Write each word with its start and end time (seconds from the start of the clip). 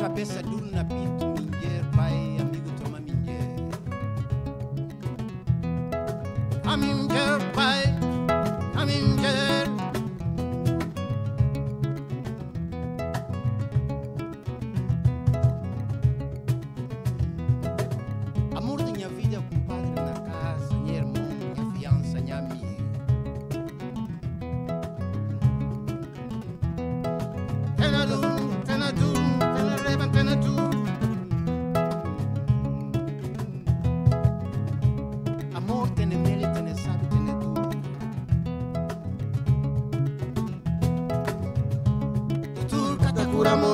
cabeça 0.00 0.42
duro 0.42 0.66
na 0.66 0.82
pito, 0.82 1.29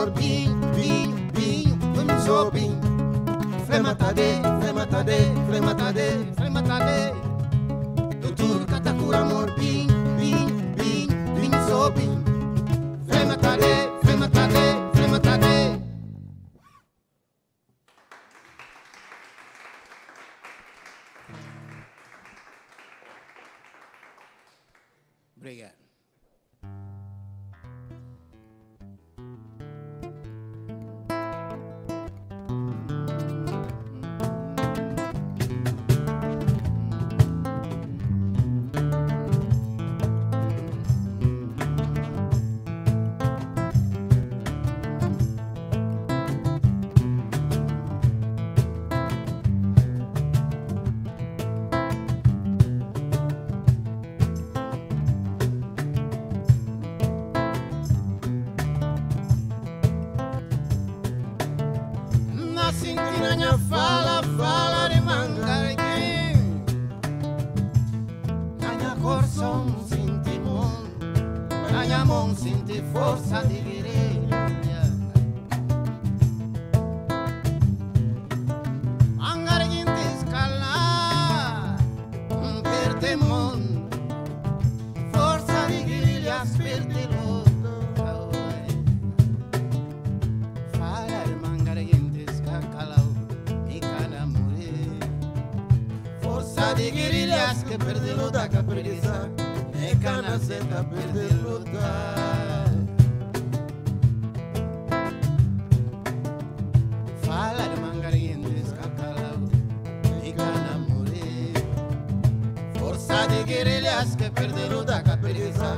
Corbi, 0.07 0.47
bi, 0.77 0.91
bi, 1.35 1.67
wimzo 1.99 2.39
bi. 2.55 2.71
Frematade, 3.67 4.39
frematade, 4.63 5.19
frematade, 5.49 6.07
frematade. 6.37 6.99
Tutur 8.23 8.67
katakura 8.71 9.19
amor. 9.27 9.56
Sente 72.37 72.83
força 72.93 73.43
de 73.47 73.61
guerreira 73.61 74.83
Mangarguim 79.17 79.85
te 79.85 80.05
escala 80.17 81.77
Um 82.31 82.63
perde 82.63 83.17
mão 83.17 83.89
Força 85.15 85.67
de 85.69 85.83
guerrilhas 85.85 86.57
perde 86.59 87.09
lodo 87.17 87.75
Fala 90.77 91.25
mangarguentes 91.43 92.41
cacalau 92.41 93.09
e 93.69 93.81
canamure 93.81 95.01
Força 96.21 96.75
de 96.75 96.91
guerrilhas 96.91 97.63
que 97.63 97.79
perdeu 97.79 98.31
da 98.31 98.47
capriza 98.49 99.31
E 99.75 99.97
cana 99.97 100.39
seta 100.39 100.85
perder 100.85 101.33
lutar. 101.45 102.16
adigirilyaske 113.21 114.31
perdiluda 114.35 115.03
kapirisa 115.03 115.71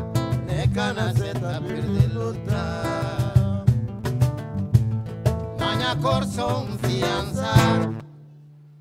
nekanaseta 0.46 1.60
perdiluda 1.66 2.62
manya 5.60 5.94
korson 6.02 6.78
fianza. 6.82 7.52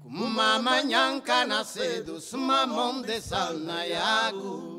Kumumama 0.04 0.82
monde 0.82 2.22
sumamonde 2.22 3.22
salna 3.22 3.86
yagu 3.86 4.78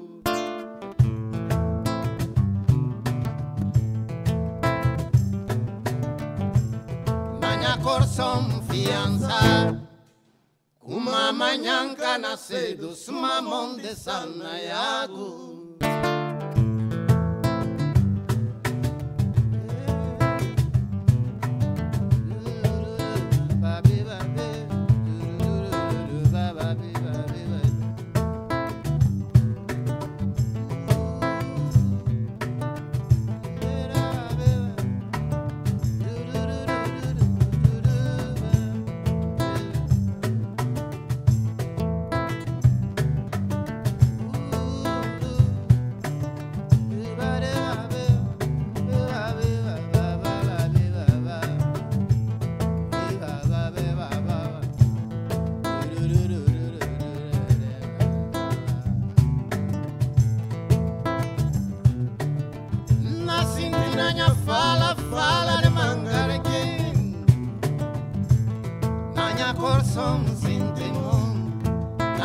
Corson 7.83 8.63
fianza. 8.69 9.88
Uma 10.89 11.31
manhã 11.35 11.95
cana 11.95 12.35
cedo, 12.35 12.97
uma 13.09 13.43
mão 13.43 13.77
de 13.77 13.95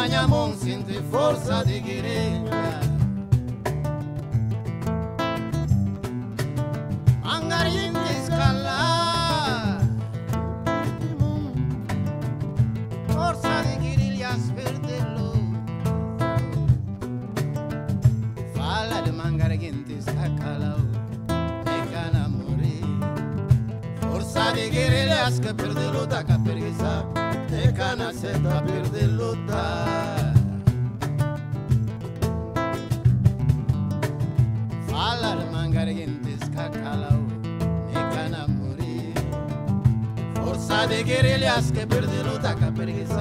Na 0.03 0.09
minha 0.09 0.27
mão 0.27 0.53
sente 0.53 1.01
força 1.03 1.63
de 1.63 1.79
guerreira 1.79 2.81
Mangarim 7.23 7.93
escalar. 8.11 9.79
Força 13.07 13.63
de 13.63 13.75
guerrilhas 13.77 14.51
perdê-lo 14.51 15.31
Fala 18.53 19.01
de 19.03 19.11
mangareguentes 19.13 20.03
cacalau 20.03 20.79
E 21.65 21.87
cana 21.93 22.27
morrer 22.27 22.83
Força 24.01 24.51
de 24.51 24.69
guerrilhas 24.69 25.39
que 25.39 25.53
perde 25.53 25.87
luta 25.97 26.21
que 26.25 26.37
preguiça 26.39 27.05
E 27.53 27.71
cana 27.71 28.11
seta 28.13 28.61
perde 28.63 29.03
ካላው 36.75 37.19
ኔካና 37.89 38.35
ሙሪ 38.55 38.81
ፎርሳ 40.37 40.69
ደጌሬሊያስ 40.91 41.67
ከብርድሉታ 41.77 42.45
ከብርጊሳ 42.61 43.15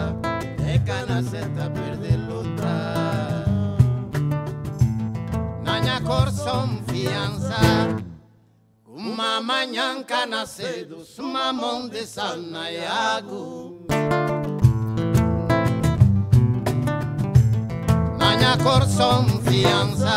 ኔካና 0.64 1.12
ሴታ 1.30 1.58
ብርድሉታ 1.76 2.62
ናኛ 5.66 5.88
ኮርሶም 6.08 6.70
ፊያንሳ 6.90 7.50
ጉማ 8.88 9.18
ማኛንካና 9.48 10.34
ሴዱ 10.56 10.92
ስማ 11.14 11.36
ሞንዴሳና 11.60 12.54
ያጉ 12.80 13.30
Naña 18.20 18.52
corson 18.58 19.24
fianza. 19.46 20.16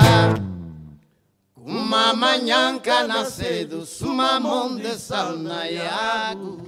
Uma 1.67 2.13
manhã 2.13 2.77
cana 2.77 3.25
cedo 3.25 3.83
Uma 4.01 4.39
mão 4.39 4.75
de 4.75 4.99
sal 4.99 5.35
na 5.35 5.67
iago 5.67 6.61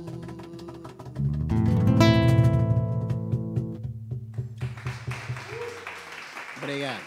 Obrigado. 6.57 7.03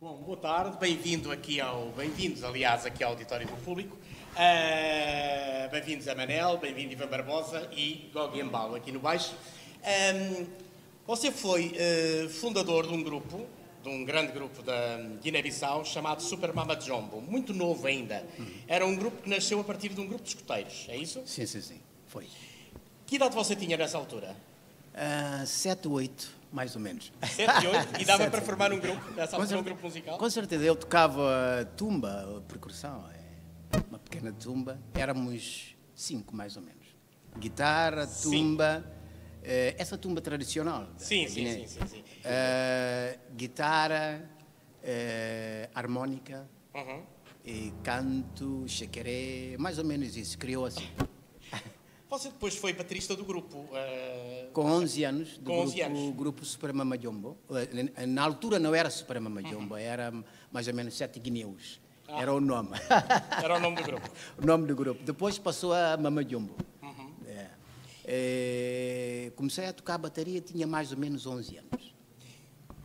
Bom, 0.00 0.16
boa 0.22 0.36
tarde, 0.36 0.76
bem-vindo 0.78 1.30
aqui 1.32 1.60
ao, 1.60 1.92
bem-vindos, 1.92 2.44
aliás, 2.44 2.84
aqui 2.84 3.02
ao 3.02 3.12
auditório 3.12 3.46
do 3.46 3.56
público. 3.64 3.96
Ah, 4.36 5.68
bem-vindos 5.70 6.06
a 6.08 6.14
Manel, 6.14 6.58
bem-vindo 6.58 6.92
Ivan 6.92 7.06
Barbosa 7.06 7.70
e 7.72 8.10
Gogi 8.12 8.40
Embalo 8.40 8.74
aqui 8.74 8.92
no 8.92 9.00
baixo. 9.00 9.34
Ahm, 9.86 10.46
você 11.06 11.30
foi 11.30 11.72
eh, 11.76 12.26
fundador 12.28 12.88
de 12.88 12.92
um 12.92 13.00
grupo, 13.00 13.46
de 13.84 13.88
um 13.88 14.04
grande 14.04 14.32
grupo 14.32 14.60
da 14.62 14.98
Guiné-Bissau 15.22 15.84
chamado 15.84 16.20
Super 16.20 16.52
Mama 16.52 16.78
Jumbo, 16.80 17.20
muito 17.20 17.54
novo 17.54 17.86
ainda. 17.86 18.26
Era 18.66 18.84
um 18.84 18.96
grupo 18.96 19.22
que 19.22 19.30
nasceu 19.30 19.60
a 19.60 19.64
partir 19.64 19.90
de 19.90 20.00
um 20.00 20.08
grupo 20.08 20.24
de 20.24 20.30
escuteiros, 20.30 20.86
é 20.88 20.96
isso? 20.96 21.22
Sim, 21.24 21.46
sim, 21.46 21.60
sim. 21.60 21.80
Foi. 22.08 22.26
Que 23.06 23.14
idade 23.14 23.32
você 23.36 23.54
tinha 23.54 23.76
nessa 23.76 23.96
altura? 23.96 24.34
Uh, 24.92 25.46
sete, 25.46 25.86
oito, 25.86 26.28
mais 26.52 26.74
ou 26.74 26.80
menos. 26.80 27.12
7 27.22 27.64
e 27.64 27.68
8? 27.68 28.00
E 28.00 28.04
dava 28.04 28.24
Sete. 28.24 28.30
para 28.32 28.40
formar 28.42 28.72
um 28.72 28.80
grupo, 28.80 29.10
nessa 29.12 29.36
altura, 29.36 29.60
um 29.60 29.62
grupo 29.62 29.82
musical? 29.82 30.18
Com 30.18 30.30
certeza, 30.30 30.64
eu 30.64 30.74
tocava 30.74 31.68
tumba, 31.76 32.42
percussão, 32.48 33.04
é, 33.14 33.78
uma 33.88 33.98
pequena 34.00 34.32
tumba. 34.32 34.80
Éramos 34.94 35.76
cinco, 35.94 36.34
mais 36.34 36.56
ou 36.56 36.62
menos. 36.62 36.86
Guitarra, 37.38 38.06
tumba, 38.06 38.84
essa 39.78 39.96
tumba 39.96 40.20
tradicional. 40.20 40.88
Sim, 40.96 41.28
sim, 41.28 41.46
sim, 41.46 41.66
sim, 41.66 41.86
sim. 41.86 42.04
Eh, 42.24 43.18
guitarra, 43.36 44.28
eh, 44.82 45.68
harmónica, 45.74 46.48
Uhum. 46.74 47.02
e 47.44 47.72
canto, 47.82 48.64
chequeré, 48.66 49.56
mais 49.58 49.78
ou 49.78 49.84
menos 49.84 50.16
isso, 50.16 50.36
criou 50.36 50.66
assim. 50.66 50.88
Você 52.08 52.28
depois 52.30 52.56
foi 52.56 52.72
baterista 52.72 53.16
do 53.16 53.24
grupo. 53.24 53.68
eh, 53.72 54.48
Com 54.52 54.64
11 54.64 55.04
anos, 55.04 55.38
do 55.38 55.50
Com 55.50 55.58
11 55.60 55.76
grupo, 55.76 55.90
anos. 55.98 56.16
grupo 56.16 56.44
Suprema. 56.44 56.84
Eh, 57.96 58.06
Na 58.06 58.22
altura 58.22 58.58
não 58.60 58.72
era 58.74 58.88
Suprema 58.90 59.28
Jumbo, 59.42 59.76
era 59.76 60.12
mais 60.52 60.68
ou 60.68 60.74
menos 60.74 60.94
Sete 60.96 61.18
Guineus. 61.18 61.80
Ah. 62.08 62.22
Era 62.22 62.32
o 62.32 62.40
nome. 62.40 62.70
era 63.42 63.56
o 63.56 63.60
nome 63.60 63.76
do 63.76 63.82
grupo. 63.82 64.08
o 64.40 64.46
nome 64.46 64.66
do 64.68 64.76
grupo. 64.76 65.02
Depois 65.02 65.36
passou 65.38 65.72
a 65.74 65.96
Mama 65.96 66.22
Jumbo. 66.22 66.54
É. 66.75 66.75
Eh, 68.08 69.32
comecei 69.34 69.66
a 69.66 69.72
tocar 69.72 69.98
bateria, 69.98 70.40
tinha 70.40 70.64
mais 70.64 70.92
ou 70.92 70.98
menos 70.98 71.26
11 71.26 71.56
anos. 71.56 71.94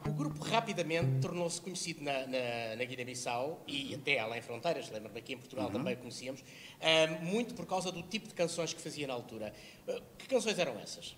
O 0.04 0.12
grupo 0.12 0.44
rapidamente 0.44 1.22
tornou-se 1.22 1.62
conhecido 1.62 2.04
na, 2.04 2.26
na, 2.26 2.76
na 2.76 2.84
Guiné-Bissau 2.84 3.64
e 3.68 3.94
até 3.94 4.18
além 4.18 4.42
fronteiras, 4.42 4.90
lembro-me 4.90 5.20
aqui 5.20 5.34
em 5.34 5.38
Portugal 5.38 5.70
também 5.70 5.94
o 5.94 5.98
conhecíamos, 5.98 6.44
ah, 6.82 7.24
muito 7.24 7.54
por 7.54 7.68
causa 7.68 7.92
do 7.92 8.02
tipo 8.02 8.28
de 8.28 8.34
canções 8.34 8.74
que 8.74 8.82
fazia 8.82 9.06
na 9.06 9.14
altura. 9.14 9.54
Ah, 9.88 10.02
que 10.18 10.28
canções 10.28 10.58
eram 10.58 10.80
essas? 10.80 11.14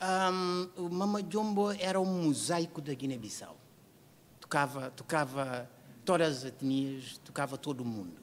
Ahm, 0.00 0.68
o 0.76 0.88
Mama 0.88 1.20
Jumbo 1.28 1.72
era 1.72 2.00
um 2.00 2.22
mosaico 2.22 2.80
da 2.80 2.94
Guiné-Bissau. 2.94 3.56
Tocava, 4.40 4.90
tocava 4.92 5.68
todas 6.04 6.38
as 6.38 6.44
etnias, 6.44 7.18
tocava 7.24 7.58
todo 7.58 7.84
mundo. 7.84 8.20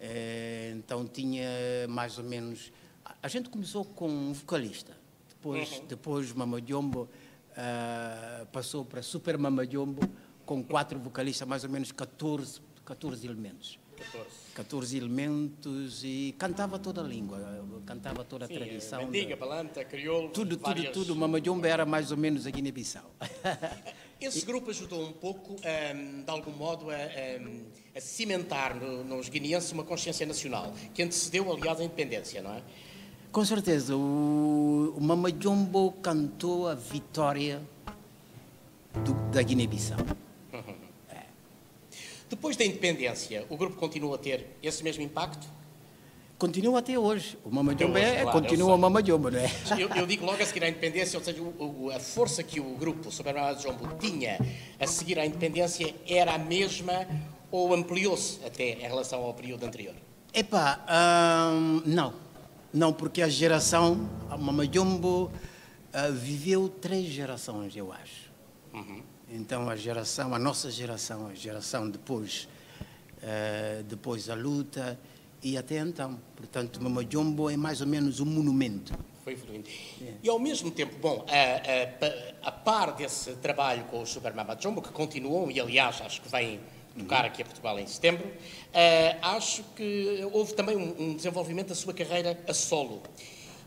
Eh, 0.00 0.72
então 0.74 1.06
tinha 1.06 1.48
mais 1.86 2.16
ou 2.16 2.24
menos. 2.24 2.72
A- 3.04 3.28
gente 3.28 3.48
começou 3.48 3.84
com 3.84 4.08
um 4.08 4.32
vocalista. 4.32 4.96
Depois, 5.28 5.82
depois 5.88 6.30
o 6.30 6.38
Mama 6.38 6.60
Jumbo 6.64 7.08
ah, 7.56 8.46
passou 8.52 8.84
para 8.84 9.02
Super 9.02 9.36
Mama 9.36 9.66
Jumbo 9.68 10.00
com 10.46 10.62
quatro 10.62 10.98
vocalistas, 10.98 11.46
mais 11.46 11.64
ou 11.64 11.70
menos 11.70 11.90
14, 11.92 12.60
14 12.84 13.26
elementos. 13.26 13.78
14. 13.96 14.26
14 14.54 14.96
elementos 14.96 16.02
e 16.02 16.34
cantava 16.38 16.78
toda 16.78 17.00
a 17.00 17.04
língua, 17.04 17.38
cantava 17.86 18.24
toda 18.24 18.46
a 18.46 18.48
Sim, 18.48 18.54
tradição. 18.54 19.04
Mendiga, 19.06 19.36
da- 19.36 19.46
Balanta, 19.46 19.84
Crioulo. 19.84 20.28
Tudo, 20.30 20.56
tudo, 20.56 20.62
várias... 20.66 20.92
tudo. 20.92 21.14
Mamajomba 21.14 21.68
era 21.68 21.84
mais 21.86 22.10
ou 22.10 22.16
menos 22.16 22.46
a 22.46 22.50
Guiné-Bissau. 22.50 23.08
Esse 24.20 24.46
grupo 24.46 24.70
ajudou 24.70 25.04
um 25.08 25.12
pouco, 25.12 25.56
ahm, 25.64 26.22
de 26.22 26.30
algum 26.30 26.52
modo, 26.52 26.90
a, 26.90 26.94
ahm, 26.94 27.64
a 27.94 28.00
cimentar 28.00 28.74
no- 28.74 29.02
nos 29.04 29.28
guineenses 29.28 29.72
uma 29.72 29.84
consciência 29.84 30.24
nacional, 30.26 30.72
que 30.94 31.02
antecedeu, 31.02 31.52
aliás, 31.52 31.80
a 31.80 31.84
independência, 31.84 32.40
não 32.42 32.52
é? 32.54 32.62
Com 33.32 33.44
certeza, 33.44 33.96
o, 33.96 34.94
o 34.96 35.00
Mamajombo 35.00 35.92
cantou 36.02 36.68
a 36.68 36.74
vitória 36.74 37.62
do- 39.02 39.14
da 39.30 39.42
Guiné-Bissau. 39.42 39.96
Depois 42.28 42.56
da 42.56 42.64
independência, 42.64 43.46
o 43.48 43.56
grupo 43.56 43.76
continua 43.76 44.16
a 44.16 44.18
ter 44.18 44.56
esse 44.62 44.82
mesmo 44.84 45.02
impacto? 45.02 45.46
Continua 46.38 46.80
até 46.80 46.98
hoje. 46.98 47.38
O 47.44 47.50
Mamajombo 47.50 47.92
Até 47.96 48.00
hoje, 48.06 48.16
é, 48.16 48.22
claro, 48.22 48.40
continua 48.40 48.74
o 48.74 48.78
Mamajombo, 48.78 49.30
não 49.30 49.38
é? 49.38 49.50
Eu, 49.78 49.88
eu 49.90 50.06
digo 50.06 50.26
logo 50.26 50.42
a 50.42 50.46
seguir 50.46 50.64
à 50.64 50.68
independência, 50.68 51.18
ou 51.18 51.24
seja, 51.24 51.40
o- 51.40 51.84
o- 51.84 51.90
a 51.90 52.00
força 52.00 52.42
que 52.42 52.58
o 52.60 52.74
grupo 52.74 53.10
Superman 53.10 53.58
Jombo 53.60 53.88
tinha 53.98 54.38
a 54.78 54.86
seguir 54.86 55.18
à 55.18 55.24
independência 55.24 55.94
era 56.06 56.34
a 56.34 56.38
mesma 56.38 57.06
ou 57.50 57.72
ampliou-se 57.72 58.44
até 58.44 58.70
em 58.72 58.80
relação 58.80 59.22
ao 59.22 59.32
período 59.34 59.64
anterior? 59.64 59.94
Epá, 60.34 60.80
ahn, 60.88 61.80
não. 61.86 62.14
Não, 62.72 62.92
porque 62.92 63.20
a 63.20 63.28
geração, 63.28 64.08
a 64.30 64.36
Mamajombo 64.36 65.30
ah, 65.92 66.08
viveu 66.08 66.70
três 66.70 67.06
gerações, 67.06 67.76
eu 67.76 67.92
acho. 67.92 68.32
Então 69.28 69.68
a 69.68 69.76
geração, 69.76 70.34
a 70.34 70.38
nossa 70.38 70.70
geração, 70.70 71.26
a 71.26 71.34
geração 71.34 71.90
depois, 71.90 72.48
eh, 73.22 73.82
depois 73.86 74.30
a 74.30 74.34
luta 74.34 74.98
e 75.42 75.58
até 75.58 75.78
então. 75.78 76.18
Portanto, 76.34 76.82
Mamajombo 76.82 77.50
é 77.50 77.56
mais 77.56 77.82
ou 77.82 77.86
menos 77.86 78.20
um 78.20 78.24
monumento. 78.24 78.92
Foi 79.22 79.34
evoluindo. 79.34 79.68
E 80.22 80.28
ao 80.28 80.38
mesmo 80.38 80.70
tempo, 80.70 80.96
bom, 80.98 81.26
a, 81.28 82.46
a, 82.46 82.48
a 82.48 82.52
par 82.52 82.94
desse 82.94 83.32
trabalho 83.36 83.84
com 83.84 84.02
o 84.02 84.06
Super 84.06 84.34
Mama 84.34 84.56
Jumbo, 84.58 84.80
que 84.80 84.90
continuam, 84.90 85.50
e 85.50 85.60
aliás 85.60 86.00
acho 86.00 86.22
que 86.22 86.28
vêm 86.30 86.58
tocar 86.98 87.24
aqui 87.24 87.42
a 87.42 87.44
Portugal 87.44 87.78
em 87.78 87.86
setembro, 87.86 88.30
eh, 88.72 89.16
acho 89.22 89.62
que 89.76 90.20
houve 90.32 90.54
também 90.54 90.76
um, 90.76 90.94
um 91.10 91.14
desenvolvimento 91.14 91.68
da 91.68 91.74
sua 91.74 91.92
carreira 91.94 92.38
a 92.48 92.52
solo. 92.54 93.02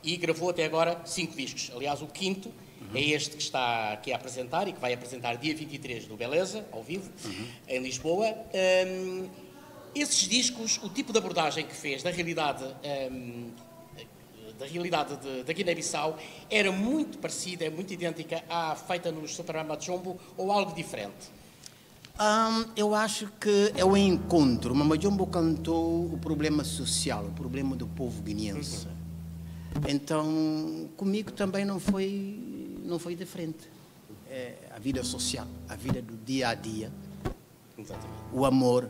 E 0.03 0.15
gravou 0.17 0.49
até 0.51 0.63
agora 0.65 1.01
cinco 1.05 1.35
discos. 1.35 1.71
Aliás, 1.75 2.01
o 2.01 2.07
quinto 2.07 2.51
é 2.93 3.01
este 3.01 3.35
que 3.35 3.41
está 3.41 3.93
aqui 3.93 4.13
a 4.13 4.15
apresentar 4.15 4.67
e 4.67 4.73
que 4.73 4.79
vai 4.79 4.93
apresentar 4.93 5.35
dia 5.37 5.55
23 5.55 6.05
do 6.05 6.15
Beleza, 6.15 6.63
ao 6.71 6.83
vivo, 6.83 7.09
em 7.67 7.79
Lisboa. 7.81 8.27
Hum, 8.87 9.27
esses 9.95 10.27
discos, 10.29 10.77
o 10.83 10.89
tipo 10.89 11.11
de 11.11 11.17
abordagem 11.17 11.65
que 11.65 11.73
fez 11.73 12.03
da 12.03 12.11
realidade 12.11 12.63
hum, 13.11 13.49
da 14.59 14.65
realidade 14.65 15.17
de- 15.17 15.43
da 15.43 15.51
Guiné-Bissau 15.51 16.17
era 16.49 16.71
muito 16.71 17.17
parecida, 17.17 17.65
é 17.65 17.69
muito 17.69 17.91
idêntica 17.91 18.41
à 18.47 18.73
feita 18.75 19.11
nos 19.11 19.35
Superama 19.35 19.77
Jumbo 19.79 20.17
ou 20.37 20.49
algo 20.51 20.73
diferente? 20.73 21.29
Ahn, 22.17 22.65
eu 22.77 22.95
acho 22.95 23.27
que 23.39 23.73
é 23.75 23.83
o 23.83 23.95
encontro. 23.97 24.73
O 24.73 24.75
Mamajombo 24.75 25.27
cantou 25.27 26.05
o 26.05 26.17
problema 26.17 26.63
social, 26.63 27.25
o 27.25 27.31
problema 27.31 27.75
do 27.75 27.85
povo 27.87 28.21
guineense. 28.21 28.87
Então, 29.87 30.89
comigo 30.95 31.31
também 31.31 31.65
não 31.65 31.77
foi, 31.77 32.79
não 32.85 32.97
foi 32.97 33.15
diferente. 33.15 33.67
É 34.29 34.55
a 34.73 34.79
vida 34.79 35.03
social, 35.03 35.45
a 35.67 35.75
vida 35.75 36.01
do 36.01 36.15
dia 36.25 36.49
a 36.49 36.55
dia, 36.55 36.89
Exatamente. 37.77 38.09
o 38.31 38.45
amor, 38.45 38.89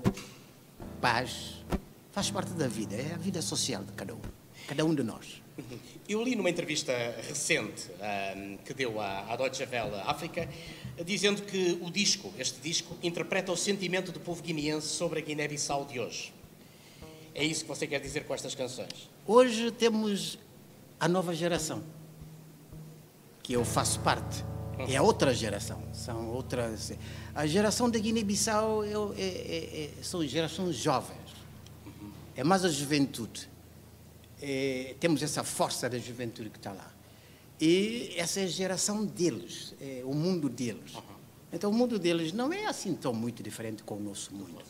paz, 1.02 1.64
faz 2.12 2.30
parte 2.30 2.52
da 2.52 2.68
vida. 2.68 2.96
É 2.96 3.14
a 3.16 3.18
vida 3.18 3.42
social 3.42 3.84
de 3.84 3.92
cada 3.94 4.14
um, 4.14 4.20
cada 4.68 4.86
um 4.86 4.94
de 4.94 5.02
nós. 5.02 5.42
Eu 6.08 6.22
li 6.24 6.36
numa 6.36 6.50
entrevista 6.50 6.94
recente 7.28 7.90
ahm, 8.00 8.58
que 8.64 8.74
deu 8.74 9.02
à, 9.02 9.34
à 9.34 9.36
Deutsche 9.36 9.64
Welle 9.66 9.96
África, 10.06 10.48
dizendo 11.04 11.42
que 11.42 11.78
o 11.82 11.90
disco, 11.92 12.34
este 12.38 12.60
disco, 12.62 12.96
interpreta 13.04 13.52
o 13.52 13.58
sentimento 13.58 14.12
do 14.12 14.20
povo 14.20 14.42
guineense 14.42 14.88
sobre 14.88 15.20
a 15.20 15.22
Guiné-Bissau 15.22 15.86
de 15.86 16.00
hoje. 16.00 16.34
É 17.34 17.44
isso 17.44 17.64
que 17.64 17.68
você 17.68 17.86
quer 17.86 18.00
dizer 18.00 18.26
com 18.26 18.34
estas 18.34 18.56
canções? 18.56 19.10
Hoje 19.26 19.72
temos 19.72 20.40
a 21.00 21.08
nova 21.08 21.34
geração, 21.36 21.84
que 23.44 23.54
eu 23.54 23.66
faço 23.66 24.00
parte. 24.00 24.44
É 24.90 24.98
a 24.98 25.02
outra 25.02 25.34
geração, 25.34 25.82
são 25.94 26.30
outras. 26.30 26.92
A 27.34 27.46
geração 27.48 27.90
da 27.90 27.98
Guiné-Bissau 27.98 28.84
é, 28.84 28.90
é- 29.18 29.92
é- 30.00 30.04
são 30.04 30.26
gerações 30.26 30.76
jovens, 30.76 31.18
é 32.36 32.44
mais 32.44 32.64
a 32.66 32.70
juventude. 32.70 33.50
É, 34.42 34.96
temos 35.00 35.24
essa 35.24 35.44
força 35.44 35.90
da 35.90 35.98
juventude 35.98 36.50
que 36.50 36.58
está 36.58 36.72
lá. 36.74 36.92
E 37.60 38.14
essa 38.18 38.42
é 38.42 38.44
a 38.44 38.48
geração 38.48 39.06
deles, 39.06 39.74
é 39.80 40.02
o 40.04 40.14
mundo 40.14 40.50
deles. 40.50 40.94
Então 41.52 41.72
o 41.72 41.74
mundo 41.74 41.98
deles 41.98 42.34
não 42.34 42.52
é 42.52 42.66
assim 42.66 42.94
tão 42.94 43.14
muito 43.14 43.42
diferente 43.42 43.82
com 43.84 43.96
o 43.96 44.00
nosso 44.00 44.34
mundo. 44.34 44.62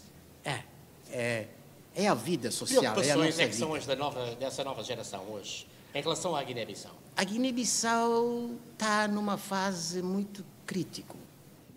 É, 0.44 0.63
é, 1.10 1.48
é 1.96 2.08
a 2.08 2.13
vida 2.13 2.51
social, 2.51 2.84
é 2.84 3.12
a 3.12 3.15
nossa 3.15 3.42
é 3.42 3.48
que 3.48 3.56
são 3.56 3.74
as 3.74 3.86
da 3.86 3.96
nova, 3.96 4.36
dessa 4.36 4.63
nova 4.63 4.84
geração 4.84 5.24
hoje, 5.32 5.65
em 5.96 6.01
relação 6.01 6.36
à 6.36 6.44
Guiné-Bissau? 6.44 6.94
A 7.15 7.24
Guiné-Bissau 7.24 8.51
está 8.74 9.08
numa 9.08 9.38
fase 9.38 10.01
muito 10.01 10.46
crítica. 10.65 11.15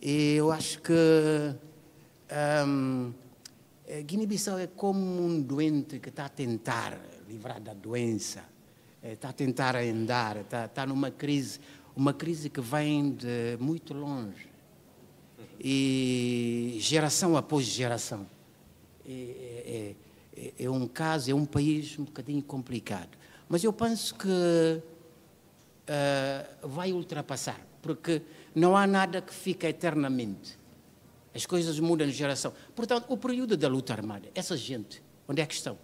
E 0.02 0.34
eu 0.34 0.52
acho 0.52 0.80
que 0.82 0.92
hum, 2.66 3.12
a 3.88 4.00
Guiné-Bissau 4.02 4.58
é 4.58 4.66
como 4.66 5.24
um 5.24 5.40
doente 5.40 5.98
que 5.98 6.10
está 6.10 6.26
a 6.26 6.28
tentar 6.28 7.00
livrar 7.28 7.60
da 7.60 7.72
doença, 7.72 8.44
está 9.12 9.30
a 9.30 9.32
tentar 9.32 9.76
andar, 9.76 10.36
está, 10.38 10.64
está 10.64 10.86
numa 10.86 11.10
crise, 11.10 11.60
uma 11.96 12.12
crise 12.12 12.48
que 12.48 12.60
vem 12.60 13.12
de 13.12 13.56
muito 13.60 13.94
longe. 13.94 14.48
E 15.60 16.76
geração 16.80 17.36
após 17.36 17.64
geração. 17.64 18.26
É, 19.06 19.94
é- 20.36 20.40
é- 20.40 20.64
é 20.64 20.70
um 20.70 20.86
caso, 20.86 21.30
é 21.30 21.34
um 21.34 21.44
país 21.44 21.98
um 21.98 22.04
bocadinho 22.04 22.42
complicado. 22.42 23.16
Mas 23.48 23.64
eu 23.64 23.72
penso 23.72 24.14
que 24.14 24.80
ah, 25.88 26.46
vai 26.62 26.92
ultrapassar, 26.92 27.58
porque 27.80 28.20
não 28.54 28.76
há 28.76 28.86
nada 28.86 29.22
que 29.22 29.32
fica 29.32 29.68
eternamente. 29.68 30.58
As 31.34 31.46
coisas 31.46 31.80
mudam 31.80 32.06
de 32.06 32.12
geração. 32.12 32.52
Portanto, 32.74 33.06
o 33.08 33.16
período 33.16 33.56
da 33.56 33.68
luta 33.68 33.92
armada, 33.94 34.28
essa 34.34 34.56
gente, 34.56 35.02
onde 35.26 35.40
é 35.40 35.46
que 35.46 35.54
estão? 35.54 35.78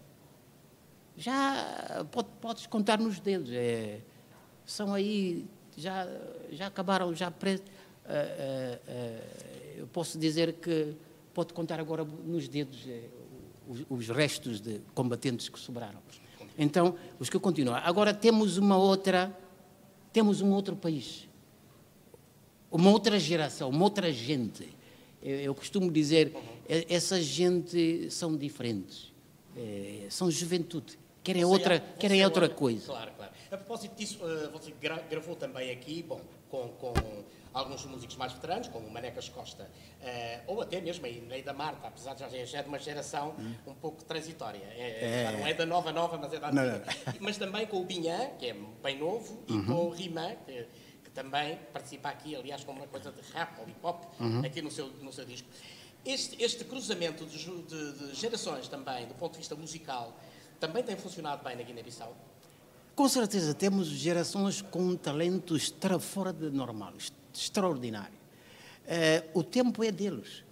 Já 1.16 2.04
pode, 2.10 2.28
podes 2.40 2.66
contar 2.66 2.98
nos 2.98 3.20
dedos. 3.20 3.50
é, 3.52 4.00
são 4.66 4.92
aí, 4.94 5.46
já, 5.76 6.06
já 6.50 6.66
acabaram, 6.66 7.14
já. 7.14 7.28
Ah, 7.28 7.32
ah, 8.06 8.80
ah, 8.88 9.20
eu 9.76 9.86
posso 9.88 10.18
dizer 10.18 10.54
que 10.54 10.94
pode 11.32 11.52
contar 11.52 11.78
agora 11.80 12.04
nos 12.04 12.48
dedos 12.48 12.84
é, 12.88 13.02
os, 13.68 13.84
os 13.88 14.08
restos 14.08 14.60
de 14.60 14.80
combatentes 14.94 15.48
que 15.48 15.58
sobraram. 15.58 16.00
Então, 16.58 16.96
os 17.18 17.28
que 17.28 17.38
continuam. 17.38 17.76
Agora 17.76 18.14
temos 18.14 18.56
uma 18.58 18.76
outra, 18.76 19.36
temos 20.12 20.40
um 20.40 20.52
outro 20.52 20.76
país, 20.76 21.28
uma 22.70 22.90
outra 22.90 23.18
geração, 23.18 23.70
uma 23.70 23.84
outra 23.84 24.12
gente. 24.12 24.68
Eu, 25.22 25.36
eu 25.40 25.54
costumo 25.54 25.90
dizer, 25.90 26.32
e- 26.68 26.86
essa 26.88 27.20
gente 27.22 28.10
são 28.10 28.36
diferentes, 28.36 29.12
Eh, 29.56 30.06
são 30.10 30.28
juventude, 30.32 30.98
querem 31.24 31.44
outra, 31.44 31.80
querem 31.98 32.24
outra 32.24 32.44
olha- 32.44 32.54
coisa. 32.54 32.86
Claro, 32.86 33.10
claro. 33.16 33.32
A 33.50 33.56
propósito 33.56 33.94
disso, 33.96 34.18
eh, 34.22 34.48
você 34.52 34.70
gra- 34.80 35.02
gravou 35.10 35.34
também 35.34 35.70
aqui, 35.70 36.02
bom, 36.02 36.20
com, 36.50 36.68
com 36.68 36.92
alguns 37.52 37.84
músicos 37.86 38.16
mais 38.16 38.32
veteranos, 38.32 38.68
como 38.68 38.86
o 38.86 38.90
Manecas 38.90 39.28
Costa, 39.28 39.70
eh, 40.02 40.40
ou 40.46 40.60
até 40.60 40.80
mesmo 40.80 41.06
a 41.06 41.08
Ineida 41.08 41.52
Marta, 41.52 41.86
apesar 41.88 42.14
de 42.14 42.20
já, 42.46 42.58
é 42.58 42.62
de 42.62 42.68
uma 42.68 42.78
geração 42.78 43.34
um 43.66 43.74
pouco 43.74 44.04
transitória. 44.04 44.60
É, 44.76 45.24
já 45.24 45.38
não 45.38 45.46
é 45.46 45.54
da 45.54 45.64
nova 45.66 45.92
nova, 45.92 46.18
mas 46.18 46.32
é 46.32 46.38
da 46.40 46.48
antiga. 46.48 46.84
Mas 47.20 47.36
também 47.38 47.66
com 47.66 47.80
o 47.80 47.84
Binhã, 47.84 48.30
que 48.38 48.46
é 48.46 48.54
bem 48.82 48.98
novo, 48.98 49.42
e 49.48 49.62
com 49.62 49.86
o 49.86 49.90
Rimã, 49.90 50.34
que, 50.46 50.66
que 51.04 51.10
também 51.10 51.56
participa 51.72 52.08
aqui, 52.08 52.34
aliás, 52.36 52.64
com 52.64 52.72
uma 52.72 52.86
coisa 52.88 53.10
de 53.12 53.20
rap 53.32 53.60
ou 53.60 53.68
hip 53.68 53.78
hop, 53.82 54.02
aqui 54.44 54.60
no 54.60 54.70
seu, 54.70 54.88
no 54.88 55.12
seu 55.12 55.24
disco. 55.24 55.48
Este, 56.04 56.42
este 56.42 56.64
cruzamento 56.64 57.24
de, 57.24 57.38
de- 57.62 57.92
de 58.08 58.14
gerações 58.14 58.68
também, 58.68 59.06
do 59.06 59.14
ponto 59.14 59.32
de 59.32 59.38
vista 59.38 59.54
musical, 59.54 60.14
também 60.60 60.82
tem 60.82 60.96
funcionado 60.96 61.44
bem 61.44 61.56
na 61.56 61.62
Guiné-Bissau? 61.62 62.16
Com 62.94 63.08
certeza 63.08 63.54
temos 63.54 63.88
gerações 63.88 64.62
com 64.62 64.80
um 64.80 64.96
talento 64.96 65.56
extra, 65.56 65.98
fora 65.98 66.32
de 66.32 66.50
normal, 66.50 66.94
extraordinário. 67.32 68.18
Eh, 68.86 69.24
o 69.34 69.42
tempo 69.42 69.82
é 69.82 69.90
deles. 69.90 70.44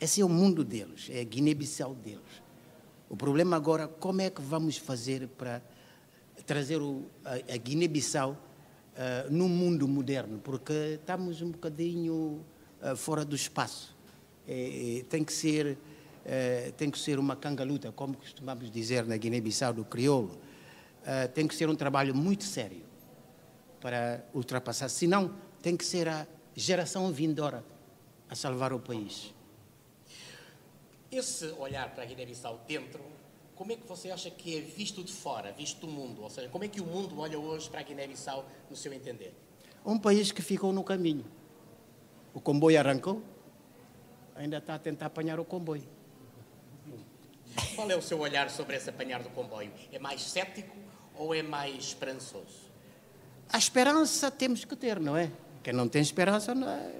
Esse 0.00 0.20
é 0.20 0.24
o 0.24 0.28
mundo 0.28 0.64
deles, 0.64 1.08
é 1.10 1.20
a 1.20 1.24
Guiné-Bissau 1.24 1.94
deles. 1.94 2.42
O 3.08 3.16
problema 3.16 3.56
agora, 3.56 3.88
como 3.88 4.20
é 4.20 4.30
que 4.30 4.40
vamos 4.40 4.76
fazer 4.76 5.26
para 5.28 5.60
trazer 6.46 6.80
o, 6.80 7.04
a, 7.24 7.54
a 7.54 7.56
Guiné-Bissau 7.56 8.36
eh, 8.96 9.26
no 9.28 9.48
mundo 9.48 9.88
moderno? 9.88 10.38
Porque 10.38 10.98
estamos 11.00 11.42
um 11.42 11.50
bocadinho 11.50 12.44
eh, 12.80 12.94
fora 12.94 13.24
do 13.24 13.34
espaço. 13.34 13.94
Eh, 14.48 15.04
tem 15.08 15.24
que 15.24 15.32
ser 15.32 15.76
eh, 16.24 16.72
tem 16.76 16.90
que 16.90 16.98
ser 16.98 17.18
uma 17.18 17.36
cangaluta, 17.36 17.90
como 17.92 18.16
costumamos 18.16 18.70
dizer 18.70 19.06
na 19.06 19.16
Guiné-Bissau 19.16 19.72
do 19.72 19.84
crioulo. 19.84 20.38
Eh, 21.04 21.28
tem 21.28 21.46
que 21.48 21.54
ser 21.54 21.68
um 21.68 21.74
trabalho 21.74 22.14
muito 22.14 22.44
sério 22.44 22.82
para 23.80 24.24
ultrapassar. 24.34 24.88
Senão, 24.88 25.34
tem 25.62 25.76
que 25.76 25.84
ser 25.84 26.08
a 26.08 26.26
geração 26.54 27.10
vindoura 27.12 27.64
a 28.28 28.34
salvar 28.34 28.72
o 28.72 28.78
país. 28.78 29.34
Esse 31.10 31.46
olhar 31.58 31.92
para 31.94 32.04
a 32.04 32.06
Guiné-Bissau 32.06 32.60
dentro, 32.68 33.00
como 33.56 33.72
é 33.72 33.76
que 33.76 33.86
você 33.86 34.10
acha 34.10 34.30
que 34.30 34.58
é 34.58 34.60
visto 34.60 35.02
de 35.02 35.12
fora, 35.12 35.52
visto 35.52 35.86
do 35.86 35.88
mundo? 35.88 36.22
Ou 36.22 36.30
seja, 36.30 36.48
como 36.48 36.64
é 36.64 36.68
que 36.68 36.80
o 36.80 36.86
mundo 36.86 37.18
olha 37.18 37.38
hoje 37.38 37.68
para 37.68 37.80
a 37.80 37.82
Guiné-Bissau, 37.82 38.46
no 38.68 38.76
seu 38.76 38.92
entender? 38.92 39.34
Um 39.84 39.98
país 39.98 40.30
que 40.30 40.42
ficou 40.42 40.72
no 40.72 40.84
caminho. 40.84 41.24
O 42.32 42.40
comboio 42.40 42.78
arrancou, 42.78 43.22
ainda 44.36 44.58
está 44.58 44.76
a 44.76 44.78
tentar 44.78 45.06
apanhar 45.06 45.40
o 45.40 45.44
comboio. 45.44 45.99
Qual 47.74 47.90
é 47.90 47.96
o 47.96 48.02
seu 48.02 48.18
olhar 48.20 48.50
sobre 48.50 48.76
esse 48.76 48.90
apanhar 48.90 49.22
do 49.22 49.30
comboio? 49.30 49.70
É 49.92 49.98
mais 49.98 50.22
cético 50.22 50.76
ou 51.14 51.34
é 51.34 51.42
mais 51.42 51.76
esperançoso? 51.76 52.70
A 53.52 53.58
esperança 53.58 54.30
temos 54.30 54.64
que 54.64 54.76
ter, 54.76 55.00
não 55.00 55.16
é? 55.16 55.30
Quem 55.62 55.72
não 55.72 55.88
tem 55.88 56.00
esperança 56.00 56.54
não 56.54 56.68
é, 56.68 56.90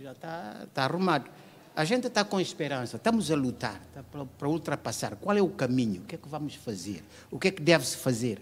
já 0.00 0.12
está, 0.12 0.60
está 0.64 0.84
arrumado. 0.84 1.28
A 1.74 1.84
gente 1.84 2.06
está 2.06 2.24
com 2.24 2.38
esperança, 2.38 2.96
estamos 2.96 3.30
a 3.30 3.34
lutar 3.34 3.80
tá, 3.94 4.02
para, 4.02 4.24
para 4.24 4.48
ultrapassar. 4.48 5.16
Qual 5.16 5.36
é 5.36 5.42
o 5.42 5.48
caminho? 5.48 6.02
O 6.02 6.04
que 6.04 6.14
é 6.14 6.18
que 6.18 6.28
vamos 6.28 6.54
fazer? 6.54 7.02
O 7.30 7.38
que 7.38 7.48
é 7.48 7.50
que 7.50 7.62
deve-se 7.62 7.96
fazer 7.96 8.40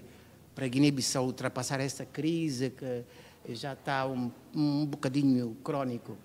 para 0.54 0.64
a 0.64 0.68
Guiné-Bissau 0.68 1.24
ultrapassar 1.24 1.80
essa 1.80 2.04
crise 2.04 2.70
que 2.70 3.04
já 3.54 3.72
está 3.72 4.06
um, 4.06 4.30
um 4.54 4.84
bocadinho 4.84 5.56
crônico? 5.62 6.16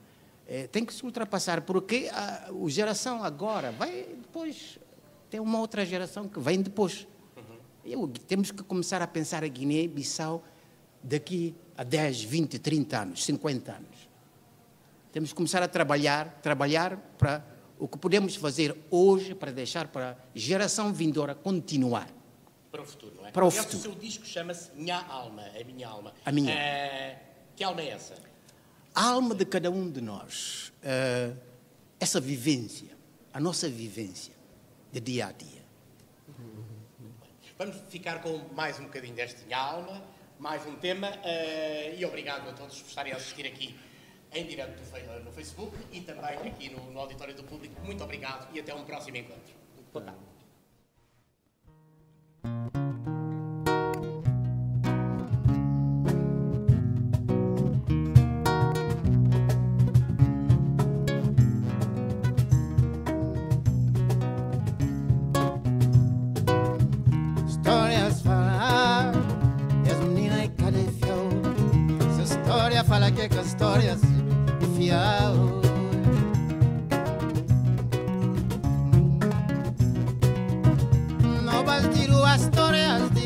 É, 0.47 0.67
tem 0.67 0.85
que 0.85 0.93
se 0.93 1.03
ultrapassar, 1.03 1.61
porque 1.61 2.09
a, 2.11 2.49
a 2.49 2.69
geração 2.69 3.23
agora 3.23 3.71
vai 3.71 4.03
depois, 4.21 4.77
tem 5.29 5.39
uma 5.39 5.59
outra 5.59 5.85
geração 5.85 6.27
que 6.27 6.39
vem 6.39 6.61
depois. 6.61 7.07
Eu, 7.85 8.07
temos 8.27 8.51
que 8.51 8.63
começar 8.63 9.01
a 9.01 9.07
pensar 9.07 9.43
a 9.43 9.47
Guiné-Bissau 9.47 10.43
daqui 11.03 11.55
a 11.77 11.83
10, 11.83 12.23
20, 12.23 12.59
30 12.59 12.99
anos, 12.99 13.23
50 13.23 13.71
anos. 13.71 14.09
Temos 15.11 15.29
que 15.29 15.35
começar 15.35 15.61
a 15.61 15.67
trabalhar, 15.67 16.39
trabalhar 16.41 16.97
para 17.17 17.45
o 17.77 17.87
que 17.87 17.97
podemos 17.97 18.35
fazer 18.35 18.75
hoje 18.89 19.35
para 19.35 19.51
deixar 19.51 19.87
para 19.87 20.11
a 20.11 20.15
geração 20.33 20.91
vindoura 20.91 21.35
continuar. 21.35 22.09
Para 22.71 22.81
o 22.81 22.85
futuro, 22.85 23.15
não 23.15 23.27
é? 23.27 23.31
Para 23.31 23.45
o 23.45 23.51
futuro. 23.51 23.77
seu 23.77 23.95
disco 23.95 24.25
chama-se 24.25 24.71
Minha 24.75 24.97
Alma, 24.97 25.43
a 25.43 25.63
minha 25.63 25.87
alma. 25.87 26.13
A 26.25 26.31
minha. 26.31 26.53
Eh, 26.53 27.19
que 27.55 27.63
alma 27.63 27.81
é 27.81 27.89
essa? 27.89 28.15
A 28.93 29.05
alma 29.05 29.35
de 29.35 29.45
cada 29.45 29.69
um 29.69 29.89
de 29.89 30.01
nós, 30.01 30.73
eh, 30.81 31.33
essa 31.99 32.19
vivência, 32.19 32.97
a 33.31 33.39
nossa 33.39 33.69
vivência 33.69 34.34
de 34.95 35.01
dia 35.01 35.27
a 35.27 35.31
dia. 35.33 35.61
Vamos 37.57 37.75
ficar 37.89 38.21
com 38.21 38.37
mais 38.53 38.79
um 38.79 38.83
bocadinho 38.83 39.13
deste 39.13 39.43
Minha 39.43 39.57
Alma, 39.57 40.01
mais 40.39 40.65
um 40.65 40.75
tema, 40.75 41.09
eh, 41.23 41.95
e 41.97 42.05
obrigado 42.05 42.49
a 42.49 42.53
todos 42.53 42.81
por 42.81 42.87
estarem 42.87 43.11
a 43.11 43.17
assistir 43.17 43.45
aqui 43.45 43.77
em 44.31 44.45
direto 44.45 44.81
no 45.23 45.31
Facebook 45.33 45.77
e 45.91 45.99
também 46.01 46.37
aqui 46.47 46.69
no, 46.69 46.91
no 46.91 46.99
auditório 46.99 47.35
do 47.35 47.43
público. 47.43 47.79
Muito 47.81 48.03
obrigado 48.03 48.53
e 48.55 48.59
até 48.59 48.73
um 48.73 48.85
próximo 48.85 49.17
encontro. 49.17 49.53
Boa 49.91 50.05
tarde. 50.05 50.35
História 73.25 73.25
fala 73.25 73.29
que 73.29 73.37
é 73.37 73.41
que 73.41 73.47
histórias 73.47 74.01
de 74.01 74.67
fiel. 74.77 75.33
Não 81.43 81.63
tiro 81.89 82.23
as 82.23 82.41
histórias 82.41 83.09
de 83.11 83.24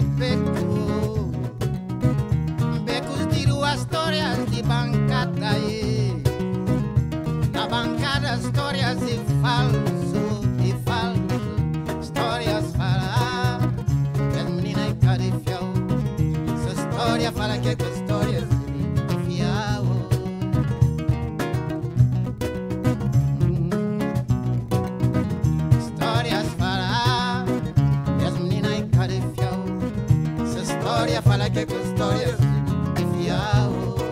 fala 32.00 32.16
que 32.96 34.09